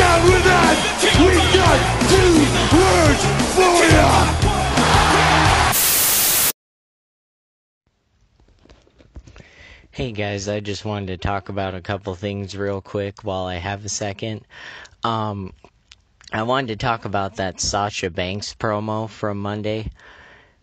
[0.00, 0.44] And with
[1.18, 2.32] we got two
[2.76, 3.22] words
[3.54, 4.10] for ya!
[9.90, 13.56] Hey guys, I just wanted to talk about a couple things real quick while I
[13.56, 14.42] have a second.
[15.02, 15.52] Um,
[16.32, 19.90] I wanted to talk about that Sasha Banks promo from Monday.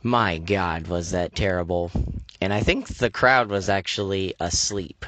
[0.02, 1.92] My God, was that terrible.
[2.40, 5.06] And I think the crowd was actually asleep.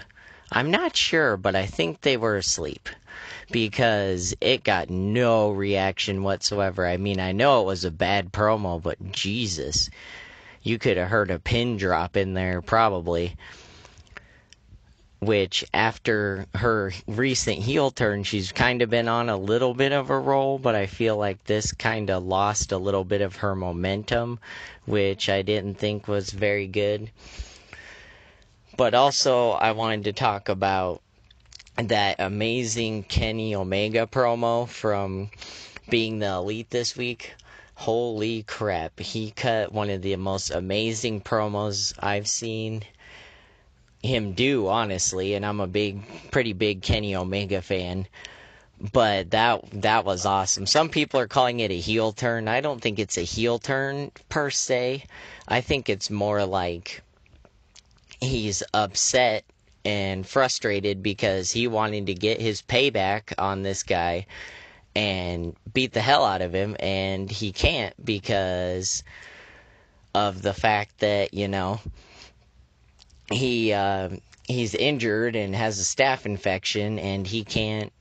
[0.51, 2.89] I'm not sure, but I think they were asleep
[3.51, 6.85] because it got no reaction whatsoever.
[6.85, 9.89] I mean, I know it was a bad promo, but Jesus,
[10.63, 13.35] you could have heard a pin drop in there probably
[15.19, 20.09] which after her recent heel turn, she's kind of been on a little bit of
[20.09, 23.55] a roll, but I feel like this kind of lost a little bit of her
[23.55, 24.39] momentum,
[24.85, 27.09] which I didn't think was very good.
[28.77, 31.01] But also, I wanted to talk about
[31.77, 35.31] that amazing Kenny Omega promo from
[35.89, 37.33] being the elite this week.
[37.73, 42.83] Holy crap, he cut one of the most amazing promos I've seen
[44.03, 48.07] him do, honestly, and I'm a big, pretty big Kenny Omega fan.
[48.93, 50.67] But that that was awesome.
[50.67, 52.47] Some people are calling it a heel turn.
[52.47, 55.05] I don't think it's a heel turn per se.
[55.47, 57.01] I think it's more like
[58.21, 59.43] he's upset
[59.85, 64.25] and frustrated because he wanted to get his payback on this guy
[64.95, 69.03] and beat the hell out of him and he can't because
[70.13, 71.79] of the fact that, you know,
[73.31, 74.09] he uh,
[74.47, 77.91] he's injured and has a staph infection and he can't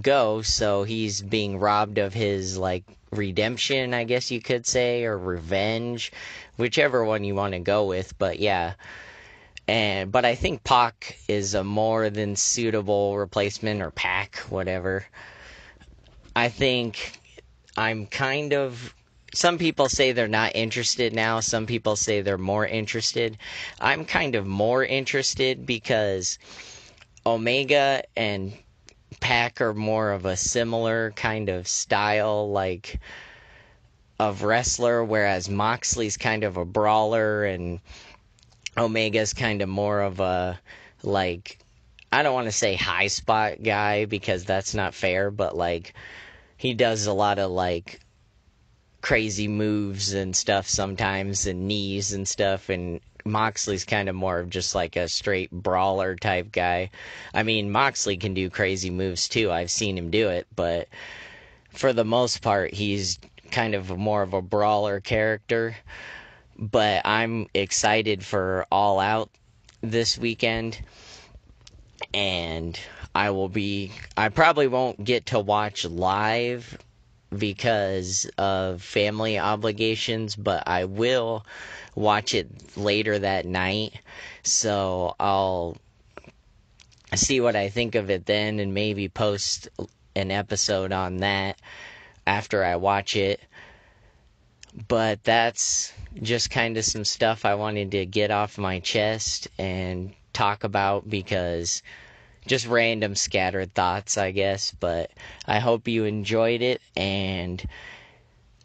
[0.00, 5.18] go so he's being robbed of his like redemption i guess you could say or
[5.18, 6.12] revenge
[6.60, 8.16] whichever one you want to go with.
[8.18, 8.74] But yeah
[9.70, 15.06] and but i think Pac is a more than suitable replacement or pack whatever
[16.34, 17.12] i think
[17.76, 18.94] i'm kind of
[19.32, 21.38] some people say they're not interested now.
[21.40, 23.38] Some people say they're more interested.
[23.80, 26.38] I'm kind of more interested because
[27.24, 28.52] Omega and
[29.20, 32.98] Pac are more of a similar kind of style, like
[34.18, 37.80] of wrestler, whereas Moxley's kind of a brawler and
[38.76, 40.58] Omega's kind of more of a
[41.02, 41.58] like
[42.12, 45.94] I don't want to say high spot guy because that's not fair, but like
[46.56, 48.00] he does a lot of like
[49.00, 54.50] crazy moves and stuff sometimes and knees and stuff and Moxley's kind of more of
[54.50, 56.90] just like a straight brawler type guy.
[57.34, 59.50] I mean, Moxley can do crazy moves too.
[59.50, 60.88] I've seen him do it, but
[61.70, 63.18] for the most part, he's
[63.50, 65.76] kind of more of a brawler character.
[66.60, 69.30] But I'm excited for All Out
[69.80, 70.78] this weekend.
[72.14, 72.78] And
[73.14, 76.78] I will be, I probably won't get to watch live
[77.36, 81.46] because of family obligations, but I will
[81.94, 83.94] watch it later that night.
[84.42, 85.76] So I'll
[87.14, 89.68] see what I think of it then and maybe post
[90.14, 91.60] an episode on that
[92.26, 93.40] after I watch it.
[94.88, 95.92] But that's
[96.22, 101.08] just kind of some stuff I wanted to get off my chest and talk about
[101.08, 101.82] because
[102.46, 104.72] just random scattered thoughts, I guess.
[104.72, 105.10] But
[105.46, 107.64] I hope you enjoyed it, and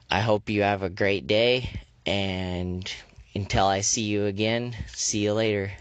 [0.09, 1.69] I hope you have a great day.
[2.05, 2.91] And
[3.33, 5.71] until I see you again, see you later.